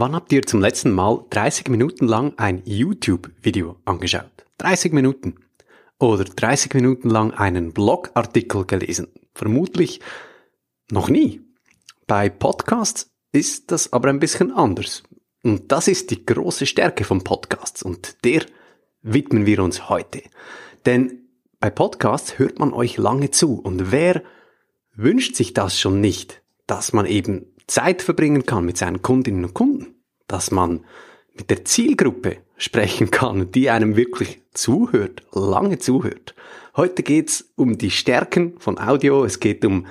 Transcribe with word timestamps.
Wann 0.00 0.14
habt 0.14 0.32
ihr 0.32 0.46
zum 0.46 0.62
letzten 0.62 0.92
Mal 0.92 1.26
30 1.28 1.68
Minuten 1.68 2.08
lang 2.08 2.32
ein 2.38 2.62
YouTube-Video 2.64 3.76
angeschaut? 3.84 4.46
30 4.56 4.94
Minuten. 4.94 5.34
Oder 5.98 6.24
30 6.24 6.72
Minuten 6.72 7.10
lang 7.10 7.34
einen 7.34 7.74
Blogartikel 7.74 8.64
gelesen? 8.64 9.08
Vermutlich 9.34 10.00
noch 10.90 11.10
nie. 11.10 11.42
Bei 12.06 12.30
Podcasts 12.30 13.10
ist 13.32 13.72
das 13.72 13.92
aber 13.92 14.08
ein 14.08 14.20
bisschen 14.20 14.52
anders. 14.52 15.02
Und 15.42 15.70
das 15.70 15.86
ist 15.86 16.10
die 16.10 16.24
große 16.24 16.64
Stärke 16.64 17.04
von 17.04 17.22
Podcasts 17.22 17.82
und 17.82 18.24
der 18.24 18.46
widmen 19.02 19.44
wir 19.44 19.62
uns 19.62 19.90
heute. 19.90 20.22
Denn 20.86 21.28
bei 21.58 21.68
Podcasts 21.68 22.38
hört 22.38 22.58
man 22.58 22.72
euch 22.72 22.96
lange 22.96 23.32
zu 23.32 23.60
und 23.60 23.92
wer 23.92 24.22
wünscht 24.94 25.36
sich 25.36 25.52
das 25.52 25.78
schon 25.78 26.00
nicht, 26.00 26.40
dass 26.66 26.94
man 26.94 27.04
eben 27.04 27.49
Zeit 27.70 28.02
verbringen 28.02 28.46
kann 28.46 28.64
mit 28.64 28.76
seinen 28.76 29.00
Kundinnen 29.00 29.44
und 29.44 29.54
Kunden, 29.54 29.94
dass 30.26 30.50
man 30.50 30.84
mit 31.34 31.50
der 31.50 31.64
Zielgruppe 31.64 32.38
sprechen 32.56 33.12
kann, 33.12 33.52
die 33.52 33.70
einem 33.70 33.94
wirklich 33.96 34.42
zuhört, 34.52 35.22
lange 35.32 35.78
zuhört. 35.78 36.34
Heute 36.76 37.04
geht's 37.04 37.52
um 37.54 37.78
die 37.78 37.92
Stärken 37.92 38.58
von 38.58 38.78
Audio, 38.78 39.24
es 39.24 39.38
geht 39.38 39.64
um 39.64 39.86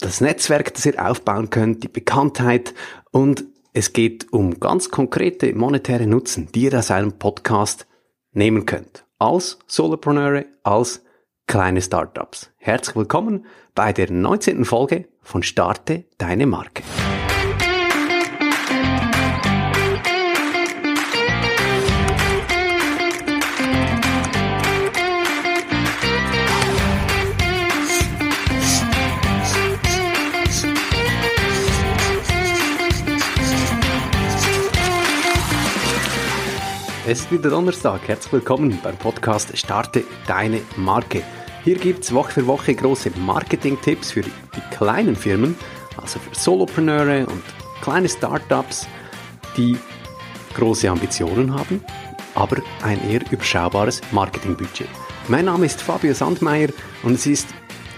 das 0.00 0.20
Netzwerk, 0.20 0.74
das 0.74 0.84
ihr 0.84 1.00
aufbauen 1.04 1.48
könnt, 1.48 1.84
die 1.84 1.88
Bekanntheit 1.88 2.74
und 3.12 3.44
es 3.72 3.92
geht 3.92 4.32
um 4.32 4.58
ganz 4.58 4.90
konkrete 4.90 5.54
monetäre 5.54 6.08
Nutzen, 6.08 6.48
die 6.54 6.62
ihr 6.62 6.76
aus 6.76 6.90
einem 6.90 7.12
Podcast 7.12 7.86
nehmen 8.32 8.66
könnt. 8.66 9.04
Als 9.18 9.58
Solopreneure, 9.68 10.46
als 10.64 11.02
kleine 11.46 11.80
Startups. 11.80 12.50
Herzlich 12.56 12.96
willkommen 12.96 13.46
bei 13.74 13.92
der 13.92 14.10
19. 14.10 14.64
Folge 14.64 15.06
von 15.22 15.42
Starte 15.42 16.04
deine 16.18 16.46
Marke. 16.46 16.82
Es 37.08 37.20
ist 37.20 37.30
wieder 37.30 37.50
Donnerstag. 37.50 38.08
Herzlich 38.08 38.32
willkommen 38.32 38.80
beim 38.82 38.96
Podcast 38.96 39.56
Starte 39.56 40.02
deine 40.26 40.60
Marke. 40.74 41.22
Hier 41.62 41.76
gibt's 41.78 42.12
Woche 42.12 42.32
für 42.32 42.46
Woche 42.48 42.74
große 42.74 43.12
Marketing-Tipps 43.16 44.10
für 44.10 44.22
die 44.22 44.30
kleinen 44.72 45.14
Firmen, 45.14 45.54
also 45.96 46.18
für 46.18 46.34
Solopreneure 46.34 47.28
und 47.28 47.44
kleine 47.80 48.08
Startups, 48.08 48.88
die 49.56 49.78
große 50.54 50.90
Ambitionen 50.90 51.54
haben, 51.54 51.80
aber 52.34 52.56
ein 52.82 53.00
eher 53.08 53.20
überschaubares 53.30 54.00
Marketingbudget. 54.10 54.88
Mein 55.28 55.44
Name 55.44 55.66
ist 55.66 55.80
Fabio 55.80 56.12
Sandmeier 56.12 56.70
und 57.04 57.12
es 57.12 57.26
ist 57.28 57.46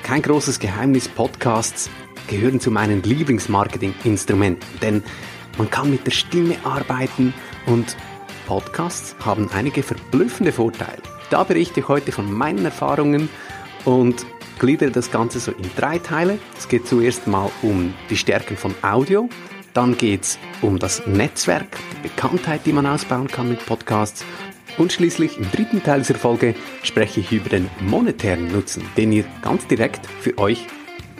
kein 0.02 0.20
großes 0.20 0.58
Geheimnis, 0.58 1.08
Podcasts 1.08 1.88
gehören 2.26 2.60
zu 2.60 2.70
meinen 2.70 3.02
Lieblingsmarketing-Instrumenten, 3.02 4.80
denn 4.82 5.02
man 5.56 5.70
kann 5.70 5.90
mit 5.90 6.06
der 6.06 6.12
Stimme 6.12 6.56
arbeiten 6.62 7.32
und 7.64 7.96
Podcasts 8.48 9.14
haben 9.22 9.50
einige 9.52 9.82
verblüffende 9.82 10.52
Vorteile. 10.52 11.02
Da 11.28 11.44
berichte 11.44 11.80
ich 11.80 11.88
heute 11.88 12.12
von 12.12 12.32
meinen 12.32 12.64
Erfahrungen 12.64 13.28
und 13.84 14.24
gliedere 14.58 14.90
das 14.90 15.10
Ganze 15.10 15.38
so 15.38 15.52
in 15.52 15.70
drei 15.76 15.98
Teile. 15.98 16.38
Es 16.56 16.66
geht 16.66 16.88
zuerst 16.88 17.26
mal 17.26 17.50
um 17.60 17.92
die 18.08 18.16
Stärken 18.16 18.56
von 18.56 18.74
Audio, 18.80 19.28
dann 19.74 19.98
geht 19.98 20.22
es 20.22 20.38
um 20.62 20.78
das 20.78 21.06
Netzwerk, 21.06 21.76
die 21.92 22.08
Bekanntheit, 22.08 22.62
die 22.64 22.72
man 22.72 22.86
ausbauen 22.86 23.28
kann 23.28 23.50
mit 23.50 23.64
Podcasts 23.66 24.24
und 24.78 24.94
schließlich 24.94 25.36
im 25.36 25.50
dritten 25.50 25.82
Teil 25.82 26.00
dieser 26.00 26.14
Folge 26.14 26.54
spreche 26.82 27.20
ich 27.20 27.30
über 27.30 27.50
den 27.50 27.68
monetären 27.80 28.50
Nutzen, 28.50 28.82
den 28.96 29.12
ihr 29.12 29.24
ganz 29.42 29.66
direkt 29.66 30.06
für 30.06 30.38
euch 30.38 30.66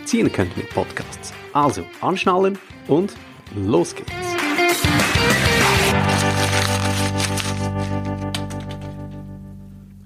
ziehen 0.07 0.33
könnt 0.33 0.57
mit 0.57 0.71
Podcasts. 0.71 1.35
Also 1.53 1.85
anschnallen 2.01 2.59
und 2.87 3.13
los 3.55 3.95
geht's. 3.95 4.28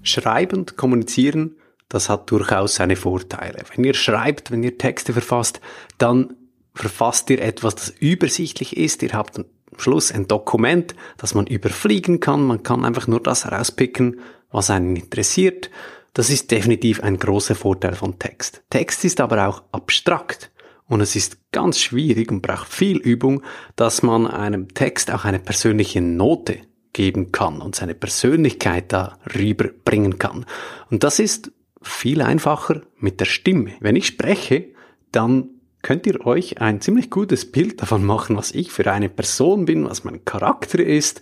Schreibend 0.03 0.77
kommunizieren, 0.77 1.57
das 1.89 2.09
hat 2.09 2.31
durchaus 2.31 2.77
seine 2.77 2.97
Vorteile. 2.97 3.65
Wenn 3.75 3.85
ihr 3.85 3.95
schreibt, 3.95 4.51
wenn 4.51 4.63
ihr 4.63 4.79
Texte 4.79 5.13
verfasst, 5.13 5.61
dann 5.99 6.35
verfasst 6.75 7.29
ihr 7.31 7.41
etwas, 7.43 7.75
das 7.75 7.91
übersichtlich 7.91 8.77
ist. 8.77 9.03
Ihr 9.03 9.13
habt 9.13 9.39
am 9.39 9.45
Schluss 9.77 10.11
ein 10.11 10.27
Dokument, 10.27 10.95
das 11.19 11.35
man 11.35 11.47
überfliegen 11.47 12.21
kann. 12.21 12.47
Man 12.47 12.63
kann 12.63 12.85
einfach 12.85 13.07
nur 13.07 13.21
das 13.21 13.45
herauspicken, 13.45 14.21
was 14.51 14.71
einen 14.71 14.97
interessiert. 14.97 15.71
Das 16.15 16.31
ist 16.31 16.51
definitiv 16.51 17.03
ein 17.03 17.19
großer 17.19 17.55
Vorteil 17.55 17.95
von 17.95 18.19
Text. 18.19 18.63
Text 18.71 19.05
ist 19.05 19.21
aber 19.21 19.47
auch 19.47 19.63
abstrakt. 19.73 20.51
Und 20.89 21.01
es 21.01 21.17
ist 21.17 21.39
ganz 21.53 21.79
schwierig 21.79 22.31
und 22.31 22.43
braucht 22.43 22.69
viel 22.69 22.99
Übung, 22.99 23.43
dass 23.77 24.03
man 24.03 24.27
einem 24.27 24.75
Text 24.75 25.11
auch 25.11 25.25
eine 25.25 25.39
persönliche 25.39 26.03
Note 26.03 26.59
geben 26.93 27.33
kann 27.33 27.61
und 27.61 27.75
seine 27.75 27.95
Persönlichkeit 27.95 28.93
da 28.93 29.19
rüberbringen 29.35 30.19
kann. 30.19 30.47
Und 30.91 31.05
das 31.05 31.19
ist 31.19 31.53
viel 31.83 32.23
einfacher 32.23 32.83
mit 32.99 33.21
der 33.21 33.25
Stimme. 33.25 33.73
Wenn 33.81 33.97
ich 33.97 34.07
spreche, 34.07 34.67
dann 35.11 35.51
könnt 35.83 36.07
ihr 36.07 36.25
euch 36.27 36.61
ein 36.61 36.81
ziemlich 36.81 37.11
gutes 37.11 37.51
Bild 37.51 37.83
davon 37.83 38.05
machen, 38.05 38.37
was 38.37 38.53
ich 38.53 38.71
für 38.71 38.91
eine 38.91 39.09
Person 39.09 39.65
bin, 39.65 39.85
was 39.85 40.05
mein 40.05 40.25
Charakter 40.25 40.79
ist. 40.79 41.21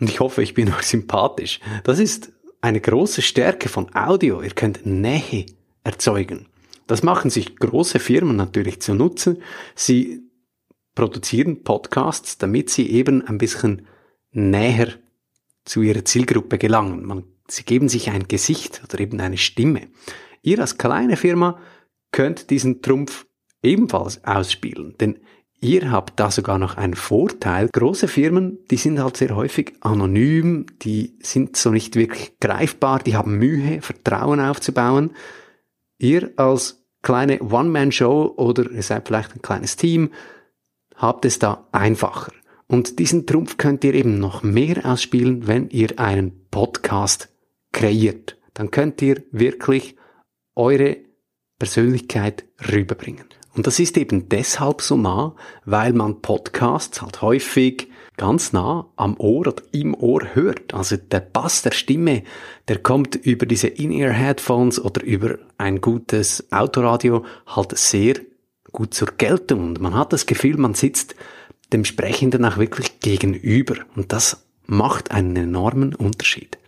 Und 0.00 0.10
ich 0.10 0.20
hoffe, 0.20 0.42
ich 0.42 0.54
bin 0.54 0.72
euch 0.78 0.86
sympathisch. 0.86 1.60
Das 1.82 1.98
ist 1.98 2.32
eine 2.60 2.80
große 2.80 3.22
Stärke 3.22 3.68
von 3.68 3.94
Audio. 3.94 4.42
Ihr 4.42 4.50
könnt 4.50 4.86
Nähe 4.86 5.46
erzeugen. 5.82 6.46
Das 6.86 7.02
machen 7.02 7.30
sich 7.30 7.56
große 7.56 7.98
Firmen 7.98 8.36
natürlich 8.36 8.80
zunutze. 8.80 9.38
Sie 9.74 10.22
produzieren 10.94 11.64
Podcasts, 11.64 12.38
damit 12.38 12.70
sie 12.70 12.90
eben 12.90 13.26
ein 13.26 13.38
bisschen 13.38 13.86
näher 14.34 14.88
zu 15.64 15.82
ihrer 15.82 16.04
Zielgruppe 16.04 16.58
gelangen. 16.58 17.04
Man, 17.04 17.24
sie 17.48 17.64
geben 17.64 17.88
sich 17.88 18.10
ein 18.10 18.28
Gesicht 18.28 18.82
oder 18.84 19.00
eben 19.00 19.20
eine 19.20 19.38
Stimme. 19.38 19.88
Ihr 20.42 20.58
als 20.58 20.76
kleine 20.76 21.16
Firma 21.16 21.58
könnt 22.12 22.50
diesen 22.50 22.82
Trumpf 22.82 23.26
ebenfalls 23.62 24.22
ausspielen, 24.24 24.94
denn 25.00 25.18
ihr 25.60 25.90
habt 25.90 26.20
da 26.20 26.30
sogar 26.30 26.58
noch 26.58 26.76
einen 26.76 26.94
Vorteil. 26.94 27.70
Große 27.72 28.08
Firmen, 28.08 28.58
die 28.70 28.76
sind 28.76 28.98
halt 28.98 29.16
sehr 29.16 29.34
häufig 29.34 29.72
anonym, 29.80 30.66
die 30.82 31.16
sind 31.22 31.56
so 31.56 31.70
nicht 31.70 31.96
wirklich 31.96 32.38
greifbar, 32.40 32.98
die 32.98 33.16
haben 33.16 33.38
Mühe, 33.38 33.80
Vertrauen 33.80 34.40
aufzubauen. 34.40 35.12
Ihr 35.98 36.32
als 36.36 36.84
kleine 37.02 37.40
One-Man-Show 37.40 38.34
oder 38.36 38.70
ihr 38.70 38.82
seid 38.82 39.08
vielleicht 39.08 39.34
ein 39.34 39.42
kleines 39.42 39.76
Team, 39.76 40.10
habt 40.96 41.24
es 41.24 41.38
da 41.38 41.66
einfacher. 41.72 42.32
Und 42.74 42.98
diesen 42.98 43.24
Trumpf 43.24 43.56
könnt 43.56 43.84
ihr 43.84 43.94
eben 43.94 44.18
noch 44.18 44.42
mehr 44.42 44.84
ausspielen, 44.84 45.46
wenn 45.46 45.70
ihr 45.70 46.00
einen 46.00 46.32
Podcast 46.50 47.28
kreiert. 47.70 48.36
Dann 48.52 48.72
könnt 48.72 49.00
ihr 49.00 49.22
wirklich 49.30 49.94
eure 50.56 50.96
Persönlichkeit 51.56 52.44
rüberbringen. 52.72 53.26
Und 53.54 53.68
das 53.68 53.78
ist 53.78 53.96
eben 53.96 54.28
deshalb 54.28 54.82
so 54.82 54.96
nah, 54.96 55.36
weil 55.64 55.92
man 55.92 56.20
Podcasts 56.20 57.00
halt 57.00 57.22
häufig 57.22 57.90
ganz 58.16 58.52
nah 58.52 58.90
am 58.96 59.14
Ohr 59.18 59.46
oder 59.46 59.62
im 59.70 59.94
Ohr 59.94 60.34
hört. 60.34 60.74
Also 60.74 60.96
der 60.96 61.20
Bass 61.20 61.62
der 61.62 61.70
Stimme, 61.70 62.24
der 62.66 62.78
kommt 62.78 63.14
über 63.14 63.46
diese 63.46 63.68
In-Ear-Headphones 63.68 64.84
oder 64.84 65.00
über 65.04 65.38
ein 65.58 65.80
gutes 65.80 66.50
Autoradio 66.50 67.24
halt 67.46 67.78
sehr 67.78 68.16
gut 68.72 68.94
zur 68.94 69.12
Geltung. 69.16 69.60
Und 69.60 69.80
man 69.80 69.94
hat 69.94 70.12
das 70.12 70.26
Gefühl, 70.26 70.56
man 70.56 70.74
sitzt 70.74 71.14
dem 71.72 71.84
Sprechenden 71.84 72.44
auch 72.44 72.56
wirklich 72.56 73.00
gegenüber. 73.00 73.76
Und 73.96 74.12
das 74.12 74.46
macht 74.66 75.10
einen 75.10 75.36
enormen 75.36 75.94
Unterschied. 75.94 76.58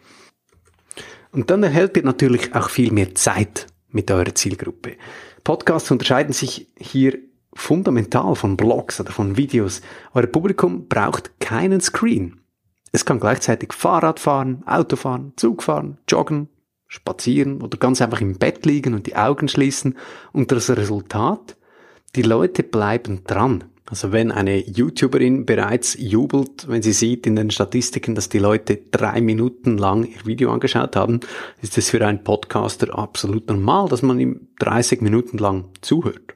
Und 1.32 1.50
dann 1.50 1.62
erhält 1.62 1.96
ihr 1.96 2.02
natürlich 2.02 2.54
auch 2.54 2.70
viel 2.70 2.92
mehr 2.92 3.14
Zeit 3.14 3.66
mit 3.90 4.10
eurer 4.10 4.34
Zielgruppe. 4.34 4.96
Podcasts 5.44 5.90
unterscheiden 5.90 6.32
sich 6.32 6.68
hier 6.78 7.18
fundamental 7.54 8.34
von 8.34 8.56
Blogs 8.56 9.00
oder 9.00 9.12
von 9.12 9.36
Videos. 9.36 9.80
Euer 10.14 10.26
Publikum 10.26 10.88
braucht 10.88 11.38
keinen 11.40 11.80
Screen. 11.80 12.40
Es 12.92 13.04
kann 13.04 13.20
gleichzeitig 13.20 13.72
Fahrrad 13.72 14.20
fahren, 14.20 14.62
Auto 14.66 14.96
fahren, 14.96 15.32
Zug 15.36 15.62
fahren, 15.62 15.98
joggen, 16.08 16.48
spazieren 16.88 17.60
oder 17.62 17.78
ganz 17.78 18.00
einfach 18.00 18.20
im 18.20 18.38
Bett 18.38 18.64
liegen 18.64 18.94
und 18.94 19.06
die 19.06 19.16
Augen 19.16 19.48
schließen. 19.48 19.96
Und 20.32 20.52
das 20.52 20.70
Resultat? 20.70 21.56
Die 22.14 22.22
Leute 22.22 22.62
bleiben 22.62 23.24
dran. 23.24 23.64
Also 23.88 24.10
wenn 24.10 24.32
eine 24.32 24.58
YouTuberin 24.58 25.46
bereits 25.46 25.96
jubelt, 25.98 26.66
wenn 26.68 26.82
sie 26.82 26.92
sieht 26.92 27.24
in 27.26 27.36
den 27.36 27.52
Statistiken, 27.52 28.16
dass 28.16 28.28
die 28.28 28.40
Leute 28.40 28.80
drei 28.90 29.20
Minuten 29.20 29.78
lang 29.78 30.04
ihr 30.04 30.26
Video 30.26 30.52
angeschaut 30.52 30.96
haben, 30.96 31.20
ist 31.62 31.78
es 31.78 31.90
für 31.90 32.04
einen 32.04 32.24
Podcaster 32.24 32.98
absolut 32.98 33.48
normal, 33.48 33.88
dass 33.88 34.02
man 34.02 34.18
ihm 34.18 34.48
30 34.58 35.02
Minuten 35.02 35.38
lang 35.38 35.66
zuhört. 35.82 36.34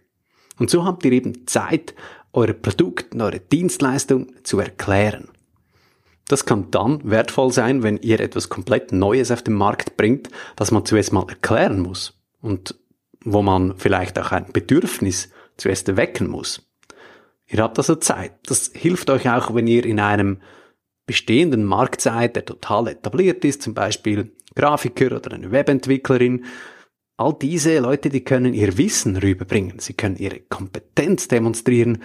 Und 0.59 0.71
so 0.71 0.85
habt 0.85 1.05
ihr 1.05 1.13
eben 1.13 1.49
Zeit, 1.49 1.95
eure 2.33 2.55
Produkt, 2.55 3.17
eure 3.17 3.41
Dienstleistung 3.41 4.33
zu 4.45 4.61
erklären. 4.61 5.29
Das 6.29 6.45
kann 6.45 6.71
dann 6.71 7.01
wertvoll 7.03 7.53
sein, 7.53 7.83
wenn 7.83 7.97
ihr 7.97 8.21
etwas 8.21 8.49
komplett 8.49 8.93
Neues 8.93 9.33
auf 9.33 9.43
den 9.43 9.55
Markt 9.55 9.97
bringt, 9.97 10.29
das 10.55 10.71
man 10.71 10.85
zuerst 10.85 11.13
mal 11.13 11.27
erklären 11.29 11.81
muss 11.81 12.21
und 12.41 12.77
wo 13.25 13.43
man 13.43 13.77
vielleicht 13.77 14.17
auch 14.21 14.31
ein 14.31 14.53
Bedürfnis 14.53 15.31
zuerst 15.57 15.97
wecken 15.97 16.29
muss. 16.29 16.70
Ihr 17.51 17.63
habt 17.63 17.79
also 17.79 17.97
Zeit. 17.97 18.33
Das 18.47 18.71
hilft 18.73 19.11
euch 19.11 19.29
auch, 19.29 19.55
wenn 19.55 19.67
ihr 19.67 19.85
in 19.85 20.01
einem 20.01 20.39
bestehenden 21.07 21.65
Markt 21.65 22.01
seid, 22.01 22.37
der 22.37 22.45
total 22.45 22.89
etabliert 22.89 23.45
ist, 23.45 23.63
zum 23.63 23.75
Beispiel 23.75 24.33
Grafiker 24.55 25.17
oder 25.17 25.33
eine 25.33 25.51
Webentwicklerin. 25.51 26.45
All 27.17 27.35
diese 27.41 27.79
Leute, 27.81 28.09
die 28.09 28.23
können 28.23 28.55
ihr 28.55 28.79
Wissen 28.79 29.17
rüberbringen. 29.17 29.81
Sie 29.81 29.95
können 29.95 30.17
ihre 30.17 30.41
Kompetenz 30.41 31.29
demonstrieren. 31.29 32.03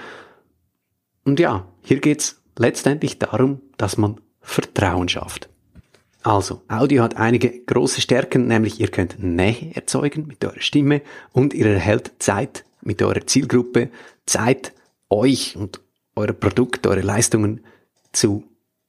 Und 1.23 1.39
ja, 1.39 1.67
hier 1.81 1.99
geht's 1.99 2.41
letztendlich 2.57 3.19
darum, 3.19 3.61
dass 3.77 3.97
man 3.97 4.19
Vertrauen 4.41 5.07
schafft. 5.07 5.49
Also, 6.23 6.63
Audio 6.67 7.03
hat 7.03 7.17
einige 7.17 7.51
große 7.65 8.01
Stärken, 8.01 8.47
nämlich 8.47 8.79
ihr 8.79 8.87
könnt 8.87 9.21
Nähe 9.21 9.75
erzeugen 9.75 10.25
mit 10.25 10.43
eurer 10.43 10.59
Stimme 10.59 11.03
und 11.31 11.53
ihr 11.53 11.67
erhält 11.67 12.13
Zeit 12.17 12.65
mit 12.81 13.01
eurer 13.03 13.27
Zielgruppe, 13.27 13.91
Zeit, 14.25 14.73
euch 15.15 15.55
und 15.55 15.81
eure 16.15 16.33
Produkte, 16.33 16.89
eure 16.89 17.01
Leistungen 17.01 17.61
zu 18.11 18.43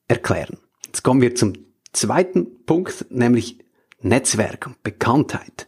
erklären. 0.09 0.59
Jetzt 0.87 1.03
kommen 1.03 1.21
wir 1.21 1.35
zum 1.35 1.55
zweiten 1.93 2.65
Punkt, 2.65 3.07
nämlich 3.11 3.59
Netzwerk 4.01 4.67
und 4.67 4.83
Bekanntheit. 4.83 5.67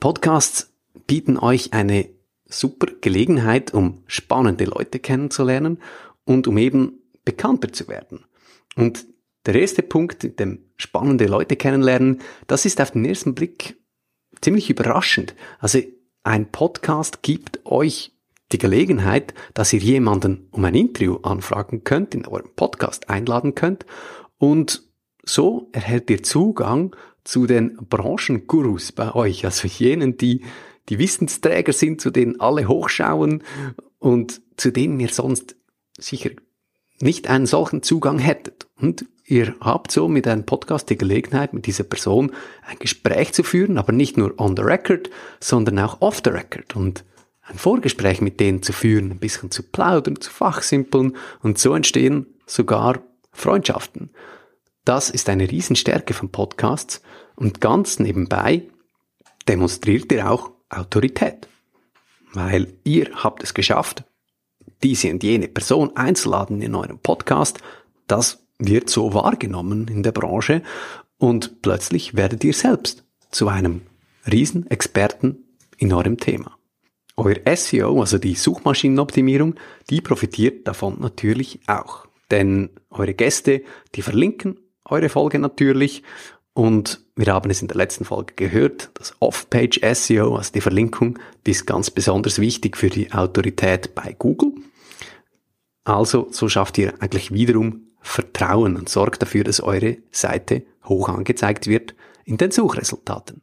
Podcasts 0.00 0.72
bieten 1.06 1.38
euch 1.38 1.72
eine 1.72 2.08
super 2.46 2.86
Gelegenheit, 3.00 3.74
um 3.74 4.02
spannende 4.06 4.64
Leute 4.64 4.98
kennenzulernen 4.98 5.78
und 6.24 6.46
um 6.46 6.56
eben 6.58 7.00
bekannter 7.24 7.72
zu 7.72 7.88
werden. 7.88 8.24
Und 8.76 9.06
der 9.46 9.56
erste 9.56 9.82
Punkt, 9.82 10.38
dem 10.38 10.60
spannende 10.76 11.26
Leute 11.26 11.56
kennenlernen, 11.56 12.20
das 12.46 12.64
ist 12.64 12.80
auf 12.80 12.92
den 12.92 13.04
ersten 13.04 13.34
Blick 13.34 13.76
ziemlich 14.40 14.70
überraschend. 14.70 15.34
Also 15.58 15.80
ein 16.22 16.50
Podcast 16.50 17.22
gibt 17.22 17.64
euch 17.66 18.13
die 18.52 18.58
Gelegenheit, 18.58 19.34
dass 19.54 19.72
ihr 19.72 19.80
jemanden 19.80 20.48
um 20.50 20.64
ein 20.64 20.74
Interview 20.74 21.16
anfragen 21.22 21.84
könnt, 21.84 22.14
in 22.14 22.26
eurem 22.26 22.50
Podcast 22.54 23.08
einladen 23.08 23.54
könnt. 23.54 23.86
Und 24.38 24.82
so 25.24 25.68
erhält 25.72 26.10
ihr 26.10 26.22
Zugang 26.22 26.94
zu 27.24 27.46
den 27.46 27.76
Branchengurus 27.76 28.92
bei 28.92 29.14
euch, 29.14 29.44
also 29.44 29.66
jenen, 29.66 30.16
die 30.16 30.42
die 30.90 30.98
Wissensträger 30.98 31.72
sind, 31.72 32.00
zu 32.00 32.10
denen 32.10 32.40
alle 32.40 32.68
hochschauen 32.68 33.42
und 33.98 34.42
zu 34.56 34.70
denen 34.70 35.00
ihr 35.00 35.08
sonst 35.08 35.56
sicher 35.98 36.30
nicht 37.00 37.28
einen 37.28 37.46
solchen 37.46 37.82
Zugang 37.82 38.18
hättet. 38.18 38.66
Und 38.80 39.06
ihr 39.24 39.54
habt 39.60 39.90
so 39.90 40.08
mit 40.08 40.28
einem 40.28 40.44
Podcast 40.44 40.90
die 40.90 40.98
Gelegenheit, 40.98 41.54
mit 41.54 41.66
dieser 41.66 41.84
Person 41.84 42.32
ein 42.66 42.78
Gespräch 42.78 43.32
zu 43.32 43.42
führen, 43.42 43.78
aber 43.78 43.92
nicht 43.92 44.16
nur 44.16 44.38
on 44.38 44.56
the 44.56 44.62
record, 44.62 45.10
sondern 45.40 45.78
auch 45.78 46.00
off 46.00 46.20
the 46.22 46.30
record. 46.30 46.76
Und 46.76 47.04
ein 47.44 47.58
Vorgespräch 47.58 48.20
mit 48.20 48.40
denen 48.40 48.62
zu 48.62 48.72
führen, 48.72 49.10
ein 49.10 49.18
bisschen 49.18 49.50
zu 49.50 49.62
plaudern, 49.62 50.20
zu 50.20 50.30
fachsimpeln 50.30 51.16
und 51.42 51.58
so 51.58 51.74
entstehen 51.74 52.26
sogar 52.46 53.02
Freundschaften. 53.32 54.10
Das 54.84 55.10
ist 55.10 55.28
eine 55.28 55.50
Riesenstärke 55.50 56.14
von 56.14 56.30
Podcasts 56.30 57.02
und 57.36 57.60
ganz 57.60 57.98
nebenbei 57.98 58.62
demonstriert 59.48 60.10
ihr 60.12 60.30
auch 60.30 60.52
Autorität. 60.70 61.48
Weil 62.32 62.74
ihr 62.84 63.10
habt 63.14 63.42
es 63.42 63.54
geschafft, 63.54 64.04
diese 64.82 65.10
und 65.10 65.22
jene 65.22 65.48
Person 65.48 65.96
einzuladen 65.96 66.60
in 66.60 66.74
eurem 66.74 66.98
Podcast, 66.98 67.58
das 68.06 68.46
wird 68.58 68.90
so 68.90 69.14
wahrgenommen 69.14 69.88
in 69.88 70.02
der 70.02 70.12
Branche 70.12 70.62
und 71.18 71.62
plötzlich 71.62 72.14
werdet 72.14 72.44
ihr 72.44 72.54
selbst 72.54 73.04
zu 73.30 73.48
einem 73.48 73.82
Riesenexperten 74.30 75.44
in 75.76 75.92
eurem 75.92 76.18
Thema. 76.18 76.56
Euer 77.16 77.56
SEO, 77.56 78.00
also 78.00 78.18
die 78.18 78.34
Suchmaschinenoptimierung, 78.34 79.54
die 79.90 80.00
profitiert 80.00 80.66
davon 80.66 81.00
natürlich 81.00 81.60
auch. 81.66 82.06
Denn 82.30 82.70
eure 82.90 83.14
Gäste, 83.14 83.62
die 83.94 84.02
verlinken 84.02 84.58
eure 84.84 85.08
Folge 85.08 85.38
natürlich 85.38 86.02
und 86.52 87.04
wir 87.16 87.32
haben 87.32 87.50
es 87.50 87.62
in 87.62 87.68
der 87.68 87.76
letzten 87.76 88.04
Folge 88.04 88.34
gehört, 88.34 88.90
das 88.94 89.14
Off-Page 89.20 89.80
SEO, 89.94 90.36
also 90.36 90.52
die 90.52 90.60
Verlinkung, 90.60 91.18
die 91.46 91.52
ist 91.52 91.66
ganz 91.66 91.90
besonders 91.90 92.38
wichtig 92.38 92.76
für 92.76 92.90
die 92.90 93.12
Autorität 93.12 93.94
bei 93.94 94.14
Google. 94.18 94.52
Also 95.84 96.28
so 96.30 96.48
schafft 96.48 96.78
ihr 96.78 96.94
eigentlich 97.00 97.32
wiederum 97.32 97.88
Vertrauen 98.00 98.76
und 98.76 98.88
sorgt 98.88 99.22
dafür, 99.22 99.44
dass 99.44 99.60
eure 99.60 99.98
Seite 100.10 100.62
hoch 100.84 101.08
angezeigt 101.08 101.66
wird 101.66 101.94
in 102.24 102.36
den 102.36 102.50
Suchresultaten. 102.50 103.42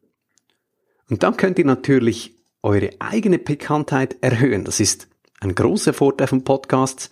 Und 1.10 1.24
dann 1.24 1.36
könnt 1.36 1.60
ihr 1.60 1.66
natürlich 1.66 2.41
eure 2.64 2.92
eigene 3.00 3.40
Bekanntheit 3.40 4.18
erhöhen. 4.22 4.66
Das 4.66 4.80
ist 4.80 5.08
ein 5.40 5.56
großer 5.56 5.94
Vorteil 5.94 6.28
von 6.28 6.44
Podcasts. 6.44 7.10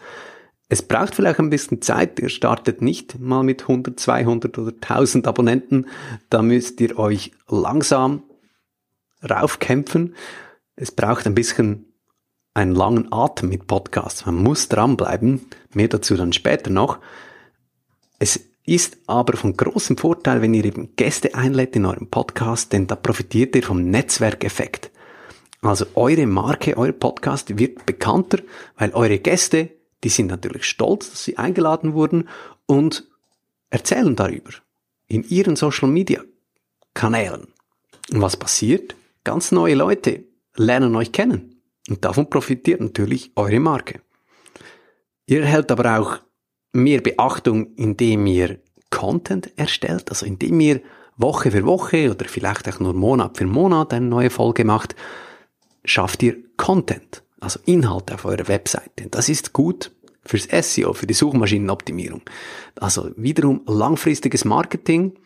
Es 0.68 0.84
braucht 0.84 1.16
vielleicht 1.16 1.40
ein 1.40 1.50
bisschen 1.50 1.82
Zeit. 1.82 2.20
Ihr 2.20 2.30
startet 2.30 2.82
nicht 2.82 3.20
mal 3.20 3.44
mit 3.44 3.64
100, 3.64 4.00
200 4.00 4.58
oder 4.60 4.72
1000 4.72 5.28
Abonnenten. 5.28 5.88
Da 6.30 6.44
müsst 6.44 6.80
ihr 6.80 7.00
euch 7.00 7.32
langsam 7.48 8.24
raufkämpfen. 9.28 10.16
Es 10.76 10.92
braucht 10.92 11.26
ein 11.26 11.34
bisschen 11.34 11.86
einen 12.54 12.76
langen 12.76 13.12
Atem 13.12 13.50
mit 13.50 13.66
Podcasts. 13.66 14.26
Man 14.28 14.36
muss 14.36 14.70
dranbleiben. 14.70 15.48
Mehr 15.74 15.88
dazu 15.88 16.16
dann 16.16 16.34
später 16.34 16.70
noch. 16.70 17.00
Es 18.20 18.40
ist 18.66 18.98
aber 19.08 19.38
von 19.38 19.58
großem 19.58 19.98
Vorteil, 19.98 20.44
wenn 20.44 20.54
ihr 20.54 20.66
eben 20.66 20.96
Gäste 20.96 21.34
einlädt 21.34 21.76
in 21.76 21.86
eurem 21.86 22.10
Podcast, 22.10 22.72
denn 22.74 22.86
da 22.86 22.96
profitiert 22.96 23.56
ihr 23.56 23.64
vom 23.64 23.90
Netzwerkeffekt. 23.90 24.92
Also 25.62 25.86
eure 25.96 26.26
Marke, 26.26 26.78
euer 26.78 26.94
Podcast 26.94 27.58
wird 27.58 27.86
bekannter, 27.86 28.40
weil 28.78 28.92
eure 28.92 29.20
Gäste, 29.20 29.70
die 30.04 30.10
sind 30.10 30.28
natürlich 30.28 30.64
stolz, 30.64 31.10
dass 31.10 31.24
sie 31.24 31.38
eingeladen 31.38 31.94
wurden 31.94 32.30
und 32.66 33.08
erzählen 33.70 34.16
darüber 34.16 34.52
in 35.08 35.24
ihren 35.28 35.56
Social 35.56 35.90
Media 35.90 36.22
Kanälen. 36.94 37.48
Und 38.12 38.22
was 38.22 38.38
passiert? 38.38 38.96
Ganz 39.24 39.52
neue 39.52 39.76
Leute 39.76 40.24
lernen 40.56 40.96
euch 40.96 41.12
kennen. 41.12 41.62
Und 41.90 42.06
davon 42.06 42.30
profitiert 42.30 42.80
natürlich 42.80 43.32
eure 43.36 43.60
Marke. 43.60 44.02
Ihr 45.26 45.42
erhält 45.42 45.72
aber 45.72 46.00
auch 46.00 46.20
mehr 46.72 47.02
Beachtung, 47.02 47.74
indem 47.76 48.26
ihr 48.28 48.60
Content 48.90 49.52
erstellt, 49.58 50.10
also 50.10 50.26
indem 50.26 50.60
ihr 50.60 50.82
Woche 51.18 51.52
für 51.52 51.66
Woche 51.66 52.10
oder 52.10 52.26
vielleicht 52.26 52.68
auch 52.70 52.80
nur 52.80 52.94
Monat 52.94 53.38
für 53.38 53.46
Monat 53.46 53.94
eine 53.94 54.08
neue 54.08 54.30
Folge 54.30 54.64
macht 54.64 54.96
schafft 55.84 56.24
ihr 56.24 56.38
Content, 56.58 57.24
also 57.40 57.60
Inhalte 57.66 58.16
auf 58.16 58.26
eurer 58.26 58.48
Webseite. 58.48 59.08
Das 59.10 59.30
ist 59.30 59.54
gut 59.54 59.92
fürs 60.24 60.48
SEO, 60.52 60.94
für 60.94 61.08
die 61.08 61.14
Suchmaschinenoptimierung. 61.14 62.22
Also 62.76 63.12
wiederum 63.16 63.62
langfristiges 63.66 64.46
Marketing 64.46 65.18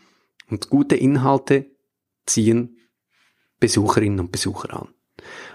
und 0.49 0.69
gute 0.69 0.95
Inhalte 0.95 1.65
ziehen 2.25 2.77
Besucherinnen 3.59 4.19
und 4.19 4.31
Besucher 4.31 4.73
an. 4.73 4.89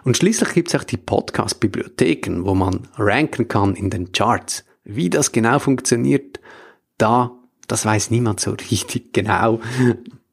Und 0.04 0.16
schließlich 0.16 0.54
gibt 0.54 0.68
es 0.68 0.74
auch 0.74 0.84
die 0.84 0.96
Podcast-Bibliotheken, 0.96 2.44
wo 2.44 2.54
man 2.54 2.88
ranken 2.96 3.48
kann 3.48 3.74
in 3.74 3.90
den 3.90 4.12
Charts. 4.12 4.64
Wie 4.84 5.10
das 5.10 5.32
genau 5.32 5.58
funktioniert, 5.58 6.40
da, 6.96 7.32
das 7.66 7.84
weiß 7.84 8.10
niemand 8.10 8.40
so 8.40 8.52
richtig 8.70 9.12
genau. 9.12 9.60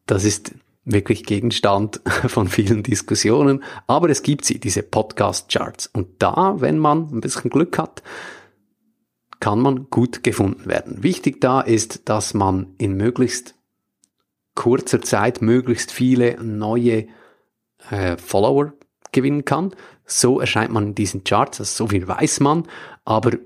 Das 0.05 0.23
ist 0.23 0.53
wirklich 0.85 1.25
Gegenstand 1.25 1.99
von 2.27 2.47
vielen 2.47 2.83
Diskussionen, 2.83 3.63
aber 3.87 4.09
es 4.09 4.23
gibt 4.23 4.45
sie, 4.45 4.59
diese 4.59 4.83
Podcast-Charts. 4.83 5.87
Und 5.87 6.07
da, 6.19 6.55
wenn 6.59 6.77
man 6.79 7.09
ein 7.11 7.21
bisschen 7.21 7.49
Glück 7.49 7.77
hat, 7.77 8.03
kann 9.39 9.59
man 9.59 9.89
gut 9.89 10.23
gefunden 10.23 10.67
werden. 10.67 11.03
Wichtig 11.03 11.41
da 11.41 11.61
ist, 11.61 12.07
dass 12.07 12.33
man 12.33 12.73
in 12.77 12.95
möglichst 12.95 13.55
kurzer 14.55 15.01
Zeit 15.01 15.41
möglichst 15.41 15.91
viele 15.91 16.41
neue 16.41 17.07
äh, 17.89 18.17
Follower 18.17 18.73
gewinnen 19.11 19.43
kann. 19.43 19.75
So 20.05 20.39
erscheint 20.39 20.71
man 20.71 20.87
in 20.87 20.95
diesen 20.95 21.23
Charts, 21.23 21.59
also 21.59 21.83
so 21.83 21.87
viel 21.89 22.07
weiß 22.07 22.39
man, 22.39 22.67
aber 23.03 23.37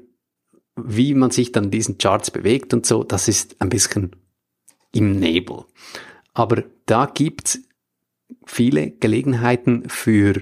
wie 0.75 1.13
man 1.13 1.31
sich 1.31 1.51
dann 1.51 1.65
in 1.65 1.71
diesen 1.71 1.97
Charts 1.97 2.31
bewegt 2.31 2.73
und 2.73 2.85
so, 2.85 3.03
das 3.03 3.27
ist 3.27 3.59
ein 3.59 3.69
bisschen 3.69 4.15
im 4.93 5.19
Nebel. 5.19 5.65
Aber 6.33 6.63
da 6.85 7.05
gibt's 7.05 7.59
viele 8.45 8.91
Gelegenheiten 8.91 9.89
für 9.89 10.41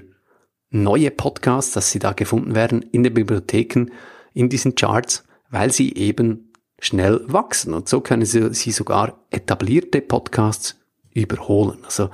neue 0.70 1.10
Podcasts, 1.10 1.72
dass 1.72 1.90
sie 1.90 1.98
da 1.98 2.12
gefunden 2.12 2.54
werden 2.54 2.82
in 2.82 3.02
den 3.02 3.14
Bibliotheken, 3.14 3.86
in 4.34 4.48
diesen 4.48 4.74
Charts, 4.74 5.24
weil 5.50 5.72
sie 5.72 5.94
eben 5.94 6.52
schnell 6.78 7.20
wachsen. 7.26 7.74
Und 7.74 7.88
so 7.88 8.00
können 8.00 8.24
sie, 8.24 8.54
sie 8.54 8.70
sogar 8.70 9.24
etablierte 9.30 10.00
Podcasts 10.00 10.76
überholen. 11.12 11.78
Also 11.84 12.10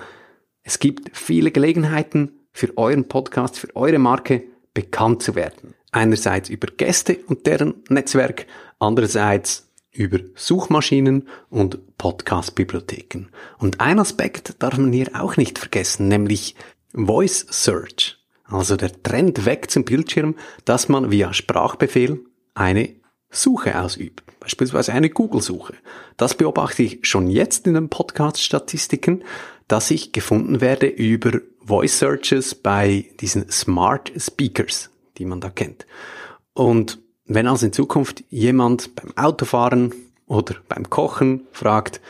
es 0.62 0.78
gibt 0.78 1.16
viele 1.16 1.50
Gelegenheiten 1.50 2.40
für 2.52 2.76
euren 2.78 3.09
Podcast, 3.09 3.59
für 3.59 3.75
eure 3.76 3.99
Marke 3.99 4.45
bekannt 4.73 5.23
zu 5.23 5.35
werden. 5.35 5.75
Einerseits 5.93 6.49
über 6.49 6.69
Gäste 6.69 7.19
und 7.26 7.47
deren 7.47 7.83
Netzwerk, 7.88 8.47
andererseits 8.78 9.71
über 9.94 10.18
Suchmaschinen 10.34 11.28
und 11.48 11.96
Podcast-Bibliotheken. 11.96 13.28
Und 13.58 13.80
ein 13.80 13.98
Aspekt 13.98 14.62
darf 14.62 14.76
man 14.76 14.92
hier 14.92 15.10
auch 15.14 15.36
nicht 15.36 15.58
vergessen, 15.58 16.08
nämlich 16.08 16.54
Voice 16.92 17.46
Search. 17.50 18.18
Also 18.44 18.76
der 18.76 19.02
Trend 19.02 19.46
weg 19.46 19.70
zum 19.70 19.84
Bildschirm, 19.84 20.36
dass 20.64 20.88
man 20.88 21.10
via 21.10 21.32
Sprachbefehl 21.32 22.20
eine 22.54 22.94
Suche 23.30 23.80
ausübt. 23.80 24.22
Beispielsweise 24.38 24.92
eine 24.92 25.10
Google-Suche. 25.10 25.74
Das 26.16 26.34
beobachte 26.34 26.82
ich 26.82 27.00
schon 27.02 27.28
jetzt 27.28 27.66
in 27.66 27.74
den 27.74 27.88
Podcast-Statistiken, 27.88 29.24
dass 29.66 29.90
ich 29.90 30.12
gefunden 30.12 30.60
werde 30.60 30.86
über 30.86 31.40
Voice 31.60 31.98
Searches 31.98 32.54
bei 32.54 33.06
diesen 33.20 33.50
Smart 33.50 34.12
Speakers, 34.18 34.90
die 35.16 35.24
man 35.24 35.40
da 35.40 35.48
kennt. 35.48 35.86
Und 36.52 37.00
wenn 37.26 37.47
also 37.47 37.66
in 37.66 37.73
Zukunft 37.73 38.25
jemand 38.28 38.95
beim 38.95 39.16
Autofahren 39.16 39.95
oder 40.26 40.57
beim 40.69 40.88
Kochen 40.90 41.47
fragt, 41.52 42.00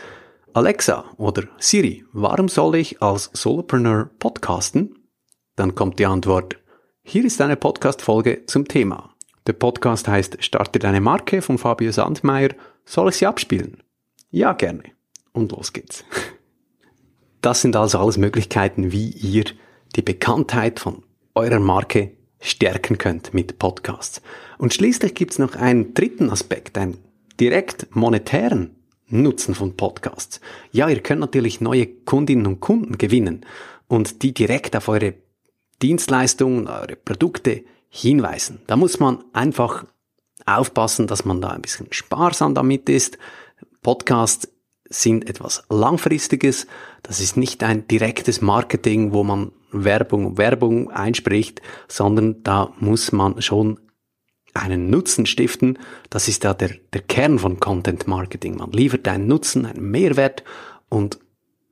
Alexa 0.52 1.04
oder 1.16 1.44
Siri, 1.58 2.04
warum 2.12 2.48
soll 2.48 2.76
ich 2.76 3.02
als 3.02 3.30
Solopreneur 3.32 4.10
podcasten? 4.18 4.96
Dann 5.56 5.74
kommt 5.74 5.98
die 5.98 6.06
Antwort, 6.06 6.56
hier 7.02 7.24
ist 7.24 7.40
eine 7.40 7.56
Podcast-Folge 7.56 8.46
zum 8.46 8.66
Thema. 8.66 9.14
Der 9.46 9.52
Podcast 9.52 10.08
heißt 10.08 10.42
Starte 10.42 10.78
deine 10.78 11.00
Marke 11.00 11.42
von 11.42 11.58
Fabio 11.58 11.92
Sandmeier. 11.92 12.50
Soll 12.84 13.10
ich 13.10 13.16
sie 13.16 13.26
abspielen? 13.26 13.82
Ja, 14.30 14.52
gerne. 14.52 14.84
Und 15.32 15.52
los 15.52 15.72
geht's. 15.72 16.04
Das 17.40 17.60
sind 17.60 17.76
also 17.76 17.98
alles 17.98 18.16
Möglichkeiten, 18.16 18.90
wie 18.90 19.10
ihr 19.10 19.44
die 19.96 20.02
Bekanntheit 20.02 20.80
von 20.80 21.02
eurer 21.34 21.60
Marke 21.60 22.12
stärken 22.44 22.98
könnt 22.98 23.34
mit 23.34 23.58
Podcasts. 23.58 24.20
Und 24.58 24.74
schließlich 24.74 25.14
gibt's 25.14 25.38
noch 25.38 25.56
einen 25.56 25.94
dritten 25.94 26.30
Aspekt, 26.30 26.76
einen 26.78 26.98
direkt 27.40 27.94
monetären 27.96 28.76
Nutzen 29.08 29.54
von 29.54 29.76
Podcasts. 29.76 30.40
Ja, 30.70 30.88
ihr 30.88 31.00
könnt 31.00 31.20
natürlich 31.20 31.60
neue 31.60 31.86
Kundinnen 31.86 32.46
und 32.46 32.60
Kunden 32.60 32.98
gewinnen 32.98 33.44
und 33.88 34.22
die 34.22 34.32
direkt 34.32 34.76
auf 34.76 34.88
eure 34.88 35.14
Dienstleistungen, 35.82 36.68
eure 36.68 36.96
Produkte 36.96 37.64
hinweisen. 37.88 38.60
Da 38.66 38.76
muss 38.76 39.00
man 39.00 39.24
einfach 39.32 39.86
aufpassen, 40.46 41.06
dass 41.06 41.24
man 41.24 41.40
da 41.40 41.50
ein 41.50 41.62
bisschen 41.62 41.88
sparsam 41.90 42.54
damit 42.54 42.88
ist. 42.88 43.18
Podcasts 43.82 44.48
sind 44.88 45.28
etwas 45.28 45.64
Langfristiges. 45.70 46.66
Das 47.02 47.20
ist 47.20 47.36
nicht 47.36 47.62
ein 47.62 47.88
direktes 47.88 48.40
Marketing, 48.40 49.12
wo 49.12 49.24
man 49.24 49.52
Werbung 49.74 50.38
Werbung 50.38 50.90
einspricht, 50.90 51.60
sondern 51.88 52.42
da 52.42 52.72
muss 52.78 53.12
man 53.12 53.42
schon 53.42 53.80
einen 54.54 54.88
Nutzen 54.88 55.26
stiften. 55.26 55.78
Das 56.10 56.28
ist 56.28 56.44
ja 56.44 56.54
der, 56.54 56.70
der 56.92 57.02
Kern 57.02 57.38
von 57.38 57.58
Content 57.58 58.06
Marketing. 58.06 58.56
Man 58.56 58.70
liefert 58.70 59.08
einen 59.08 59.26
Nutzen, 59.26 59.66
einen 59.66 59.90
Mehrwert 59.90 60.44
und 60.88 61.18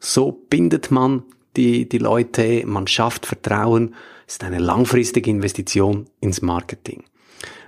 so 0.01 0.33
bindet 0.33 0.91
man 0.91 1.23
die, 1.57 1.89
die 1.89 1.99
Leute, 1.99 2.65
man 2.67 2.87
schafft 2.87 3.27
Vertrauen, 3.27 3.95
ist 4.27 4.43
eine 4.43 4.59
langfristige 4.59 5.31
Investition 5.31 6.07
ins 6.21 6.43
Marketing. 6.43 7.05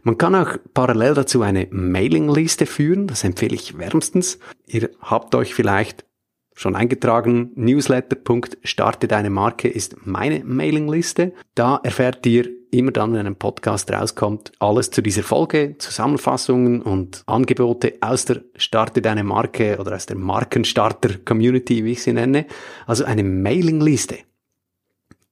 Man 0.03 0.19
kann 0.19 0.35
auch 0.35 0.57
parallel 0.75 1.15
dazu 1.15 1.43
eine 1.43 1.67
Mailingliste 1.71 2.67
führen, 2.67 3.07
das 3.07 3.25
empfehle 3.25 3.55
ich 3.55 3.79
wärmstens. 3.79 4.39
Ihr 4.67 4.91
habt 5.01 5.35
euch 5.35 5.55
vielleicht 5.55 6.05
schon 6.55 6.77
eingetragen, 6.77 7.51
newsletter.starte 7.55 9.09
deine 9.09 9.31
Marke 9.31 9.69
ist 9.69 10.07
meine 10.07 10.45
Mailingliste. 10.45 11.33
Da 11.55 11.81
erfährt 11.83 12.25
ihr 12.27 12.49
immer 12.71 12.93
dann, 12.93 13.13
wenn 13.13 13.27
ein 13.27 13.37
Podcast 13.37 13.91
rauskommt, 13.93 14.53
alles 14.59 14.91
zu 14.91 15.03
dieser 15.03 15.23
Folge, 15.23 15.77
Zusammenfassungen 15.79 16.83
und 16.83 17.23
Angebote 17.27 17.95
aus 18.01 18.25
der 18.25 18.43
Starte 18.57 19.03
deine 19.03 19.25
Marke 19.25 19.79
oder 19.79 19.95
aus 19.95 20.07
der 20.07 20.17
Markenstarter 20.17 21.19
Community, 21.25 21.85
wie 21.85 21.93
ich 21.93 22.03
sie 22.03 22.13
nenne. 22.13 22.47
Also 22.87 23.05
eine 23.05 23.25
Mailingliste. 23.25 24.19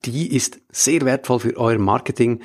Die 0.05 0.35
ist 0.35 0.61
sehr 0.71 1.03
wertvoll 1.03 1.39
für 1.41 1.57
euer 1.57 1.79
Marketing 1.79 2.41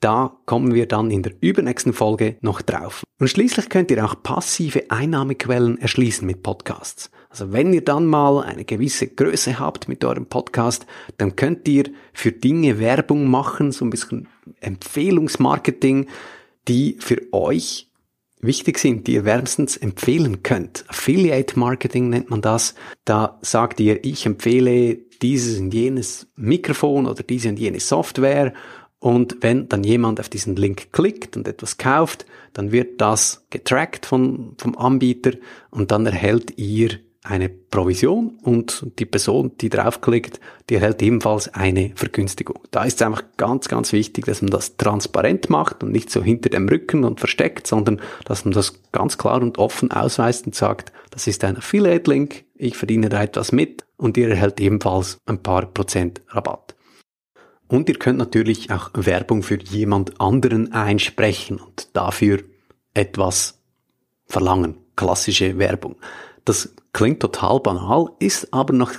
da 0.00 0.38
kommen 0.46 0.74
wir 0.74 0.88
dann 0.88 1.10
in 1.10 1.22
der 1.22 1.34
übernächsten 1.40 1.92
Folge 1.92 2.36
noch 2.40 2.62
drauf. 2.62 3.04
Und 3.18 3.28
schließlich 3.28 3.68
könnt 3.68 3.90
ihr 3.90 4.02
auch 4.04 4.22
passive 4.22 4.90
Einnahmequellen 4.90 5.78
erschließen 5.78 6.26
mit 6.26 6.42
Podcasts. 6.42 7.10
Also 7.30 7.52
wenn 7.52 7.72
ihr 7.72 7.84
dann 7.84 8.06
mal 8.06 8.42
eine 8.42 8.64
gewisse 8.64 9.06
Größe 9.06 9.58
habt 9.58 9.88
mit 9.88 10.04
eurem 10.04 10.26
Podcast, 10.26 10.84
dann 11.16 11.36
könnt 11.36 11.66
ihr 11.68 11.84
für 12.12 12.32
Dinge 12.32 12.80
Werbung 12.80 13.28
machen, 13.30 13.70
so 13.70 13.84
ein 13.84 13.90
bisschen 13.90 14.28
Empfehlungsmarketing, 14.60 16.08
die 16.66 16.96
für 16.98 17.22
euch 17.32 17.88
wichtig 18.40 18.78
sind, 18.78 19.06
die 19.06 19.14
ihr 19.14 19.24
wärmstens 19.24 19.76
empfehlen 19.76 20.42
könnt. 20.42 20.84
Affiliate 20.88 21.58
Marketing 21.58 22.08
nennt 22.08 22.30
man 22.30 22.40
das. 22.40 22.74
Da 23.04 23.38
sagt 23.42 23.78
ihr, 23.78 24.04
ich 24.04 24.26
empfehle 24.26 24.96
dieses 25.22 25.60
und 25.60 25.72
jenes 25.72 26.26
Mikrofon 26.34 27.06
oder 27.06 27.22
diese 27.22 27.50
und 27.50 27.58
jene 27.58 27.78
Software 27.78 28.52
und 29.00 29.38
wenn 29.40 29.68
dann 29.68 29.82
jemand 29.82 30.20
auf 30.20 30.28
diesen 30.28 30.56
Link 30.56 30.92
klickt 30.92 31.36
und 31.36 31.48
etwas 31.48 31.78
kauft, 31.78 32.26
dann 32.52 32.70
wird 32.70 33.00
das 33.00 33.46
getrackt 33.48 34.04
von, 34.04 34.54
vom 34.58 34.76
Anbieter 34.76 35.32
und 35.70 35.90
dann 35.90 36.04
erhält 36.06 36.58
ihr 36.58 36.98
eine 37.22 37.50
Provision 37.50 38.38
und 38.42 38.86
die 38.98 39.04
Person, 39.04 39.52
die 39.60 39.68
draufklickt, 39.68 40.40
die 40.68 40.76
erhält 40.76 41.02
ebenfalls 41.02 41.52
eine 41.52 41.92
Vergünstigung. 41.94 42.60
Da 42.70 42.84
ist 42.84 43.00
es 43.00 43.06
einfach 43.06 43.24
ganz, 43.36 43.68
ganz 43.68 43.92
wichtig, 43.92 44.24
dass 44.24 44.40
man 44.40 44.50
das 44.50 44.78
transparent 44.78 45.50
macht 45.50 45.82
und 45.82 45.92
nicht 45.92 46.10
so 46.10 46.22
hinter 46.22 46.48
dem 46.48 46.68
Rücken 46.68 47.04
und 47.04 47.20
versteckt, 47.20 47.66
sondern 47.66 48.00
dass 48.24 48.44
man 48.44 48.52
das 48.52 48.80
ganz 48.92 49.18
klar 49.18 49.42
und 49.42 49.58
offen 49.58 49.90
ausweist 49.90 50.46
und 50.46 50.54
sagt, 50.54 50.92
das 51.10 51.26
ist 51.26 51.44
ein 51.44 51.58
Affiliate-Link, 51.58 52.44
ich 52.54 52.76
verdiene 52.76 53.10
da 53.10 53.22
etwas 53.22 53.52
mit 53.52 53.84
und 53.98 54.16
ihr 54.16 54.30
erhält 54.30 54.58
ebenfalls 54.60 55.18
ein 55.26 55.42
paar 55.42 55.66
Prozent 55.66 56.22
Rabatt. 56.28 56.74
Und 57.68 57.88
ihr 57.88 57.96
könnt 57.96 58.18
natürlich 58.18 58.72
auch 58.72 58.90
Werbung 58.94 59.42
für 59.42 59.58
jemand 59.60 60.20
anderen 60.20 60.72
einsprechen 60.72 61.58
und 61.60 61.94
dafür 61.94 62.40
etwas 62.94 63.60
verlangen. 64.26 64.76
Klassische 64.96 65.56
Werbung. 65.58 65.96
Das 66.44 66.74
klingt 66.92 67.20
total 67.20 67.60
banal, 67.60 68.10
ist 68.18 68.52
aber 68.52 68.72
noch 68.72 68.92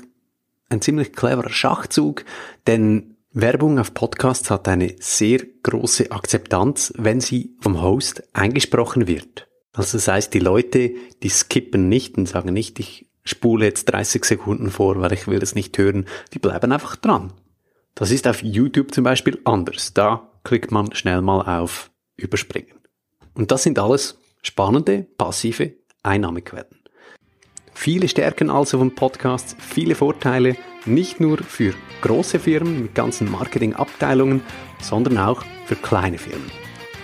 ein 0.69 0.81
ziemlich 0.81 1.13
cleverer 1.13 1.50
Schachzug, 1.50 2.24
denn 2.67 3.15
Werbung 3.33 3.79
auf 3.79 3.93
Podcasts 3.93 4.50
hat 4.50 4.67
eine 4.67 4.95
sehr 5.00 5.39
große 5.63 6.12
Akzeptanz, 6.12 6.93
wenn 6.98 7.21
sie 7.21 7.55
vom 7.62 7.81
Host 7.81 8.24
eingesprochen 8.33 9.07
wird. 9.07 9.48
Also 9.74 9.98
das 9.98 10.07
heißt, 10.07 10.33
die 10.33 10.39
Leute, 10.39 10.91
die 11.24 11.29
skippen 11.29 11.88
nicht 11.88 12.17
und 12.17 12.27
sagen 12.27 12.53
nicht, 12.53 12.79
ich 12.79 13.10
spule 13.24 13.65
jetzt 13.65 13.86
30 13.86 14.25
Sekunden 14.25 14.69
vor, 14.69 15.00
weil 15.00 15.13
ich 15.13 15.27
will 15.27 15.41
es 15.41 15.55
nicht 15.55 15.77
hören, 15.77 16.07
die 16.33 16.39
bleiben 16.39 16.71
einfach 16.71 16.95
dran. 16.98 17.31
Das 17.95 18.12
ist 18.12 18.27
auf 18.27 18.43
YouTube 18.43 18.93
zum 18.93 19.03
Beispiel 19.03 19.39
anders. 19.45 19.93
Da 19.93 20.29
klickt 20.43 20.71
man 20.71 20.93
schnell 20.93 21.21
mal 21.21 21.41
auf 21.62 21.91
Überspringen. 22.17 22.79
Und 23.33 23.51
das 23.51 23.63
sind 23.63 23.79
alles 23.79 24.17
spannende, 24.41 25.07
passive 25.17 25.74
Einnahmequellen. 26.03 26.80
Viele 27.83 28.07
Stärken 28.07 28.51
also 28.51 28.77
von 28.77 28.93
Podcasts, 28.93 29.55
viele 29.57 29.95
Vorteile, 29.95 30.55
nicht 30.85 31.19
nur 31.19 31.39
für 31.39 31.73
große 32.03 32.38
Firmen 32.38 32.83
mit 32.83 32.93
ganzen 32.93 33.31
Marketingabteilungen, 33.31 34.43
sondern 34.79 35.17
auch 35.17 35.43
für 35.65 35.75
kleine 35.77 36.19
Firmen. 36.19 36.51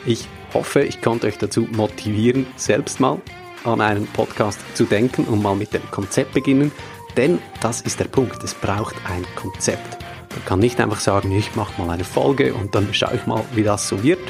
Ich 0.05 0.27
hoffe, 0.53 0.83
ich 0.83 1.01
konnte 1.01 1.25
euch 1.25 1.39
dazu 1.39 1.61
motivieren, 1.61 2.45
selbst 2.57 2.99
mal 2.99 3.19
an 3.63 3.81
einen 3.81 4.05
Podcast 4.05 4.59
zu 4.75 4.83
denken 4.83 5.23
und 5.23 5.41
mal 5.41 5.55
mit 5.55 5.73
dem 5.73 5.81
Konzept 5.89 6.35
beginnen, 6.35 6.71
denn 7.17 7.39
das 7.59 7.81
ist 7.81 7.99
der 7.99 8.05
Punkt, 8.05 8.43
es 8.43 8.53
braucht 8.53 8.97
ein 9.09 9.25
Konzept. 9.35 9.97
Man 10.29 10.45
kann 10.45 10.59
nicht 10.59 10.79
einfach 10.79 10.99
sagen, 10.99 11.31
ich 11.31 11.55
mache 11.55 11.81
mal 11.81 11.91
eine 11.91 12.03
Folge 12.03 12.53
und 12.53 12.75
dann 12.75 12.93
schaue 12.93 13.15
ich 13.15 13.25
mal, 13.25 13.43
wie 13.55 13.63
das 13.63 13.87
so 13.87 14.03
wird, 14.03 14.21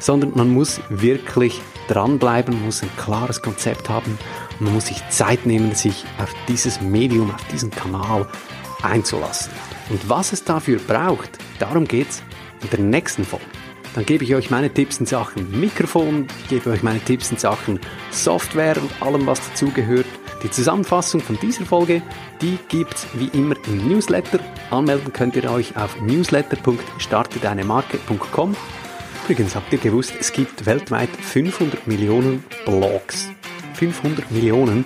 sondern 0.00 0.32
man 0.34 0.50
muss 0.50 0.80
wirklich 0.88 1.60
dranbleiben, 1.86 2.64
muss 2.64 2.82
ein 2.82 2.90
klares 2.96 3.42
Konzept 3.42 3.88
haben 3.88 4.18
man 4.60 4.74
muss 4.74 4.86
sich 4.86 5.02
Zeit 5.08 5.46
nehmen, 5.46 5.74
sich 5.74 6.04
auf 6.18 6.32
dieses 6.48 6.80
Medium, 6.80 7.34
auf 7.34 7.44
diesen 7.48 7.70
Kanal 7.70 8.26
einzulassen. 8.82 9.52
Und 9.90 10.08
was 10.08 10.32
es 10.32 10.44
dafür 10.44 10.78
braucht, 10.78 11.38
darum 11.58 11.86
geht 11.86 12.08
es 12.10 12.22
in 12.62 12.70
der 12.70 12.78
nächsten 12.80 13.24
Folge. 13.24 13.44
Dann 13.94 14.04
gebe 14.04 14.24
ich 14.24 14.34
euch 14.34 14.50
meine 14.50 14.68
Tipps 14.70 14.98
in 14.98 15.06
Sachen 15.06 15.60
Mikrofon, 15.60 16.26
ich 16.42 16.48
gebe 16.48 16.70
euch 16.70 16.82
meine 16.82 16.98
Tipps 17.00 17.30
in 17.30 17.38
Sachen 17.38 17.78
Software 18.10 18.76
und 18.76 18.90
allem, 19.00 19.24
was 19.26 19.40
dazugehört. 19.48 20.06
Die 20.42 20.50
Zusammenfassung 20.50 21.20
von 21.20 21.38
dieser 21.40 21.64
Folge, 21.64 22.02
die 22.42 22.58
gibt's 22.68 23.06
wie 23.14 23.28
immer 23.28 23.54
im 23.66 23.88
Newsletter. 23.88 24.40
Anmelden 24.70 25.12
könnt 25.12 25.36
ihr 25.36 25.48
euch 25.50 25.76
auf 25.76 26.00
newsletter.startedeinemarke.com. 26.00 28.56
Übrigens 29.28 29.54
habt 29.54 29.72
ihr 29.72 29.78
gewusst, 29.78 30.12
es 30.18 30.32
gibt 30.32 30.66
weltweit 30.66 31.08
500 31.08 31.86
Millionen 31.86 32.42
Blogs. 32.66 33.28
500 33.74 34.30
Millionen 34.30 34.84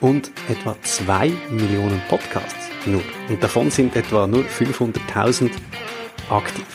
und 0.00 0.30
etwa 0.48 0.76
2 0.82 1.32
Millionen 1.50 2.00
Podcasts 2.08 2.68
nur. 2.86 3.02
Und 3.28 3.42
davon 3.42 3.70
sind 3.70 3.94
etwa 3.96 4.26
nur 4.26 4.44
500.000 4.44 5.50
aktiv. 6.30 6.66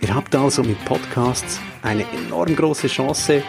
Ihr 0.00 0.14
habt 0.14 0.34
also 0.34 0.62
mit 0.62 0.82
Podcasts 0.84 1.60
eine 1.82 2.04
enorm 2.12 2.54
große 2.54 2.88
Chance, 2.88 3.42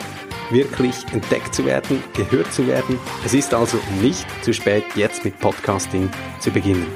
wirklich 0.49 0.95
entdeckt 1.11 1.53
zu 1.53 1.65
werden, 1.65 2.03
gehört 2.15 2.53
zu 2.53 2.67
werden. 2.67 2.99
Es 3.25 3.33
ist 3.33 3.53
also 3.53 3.77
nicht 4.01 4.25
zu 4.43 4.53
spät, 4.53 4.83
jetzt 4.95 5.25
mit 5.25 5.39
Podcasting 5.39 6.09
zu 6.39 6.51
beginnen. 6.51 6.87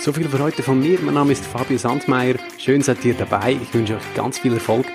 So 0.00 0.12
viel 0.12 0.28
für 0.28 0.38
heute 0.38 0.62
von 0.62 0.80
mir. 0.80 0.98
Mein 1.00 1.14
Name 1.14 1.32
ist 1.32 1.46
Fabio 1.46 1.78
Sandmeier. 1.78 2.34
Schön 2.58 2.82
seid 2.82 3.04
ihr 3.04 3.14
dabei. 3.14 3.56
Ich 3.62 3.72
wünsche 3.72 3.96
euch 3.96 4.14
ganz 4.14 4.38
viel 4.38 4.52
Erfolg 4.52 4.86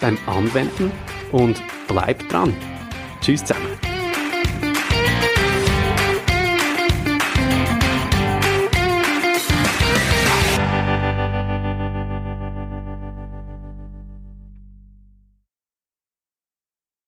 beim 0.00 0.16
Anwenden 0.26 0.90
und 1.32 1.62
bleibt 1.86 2.32
dran. 2.32 2.56
Tschüss 3.20 3.44
zusammen. 3.44 3.93